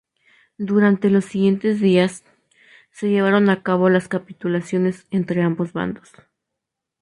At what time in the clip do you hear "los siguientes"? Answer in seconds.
1.11-1.79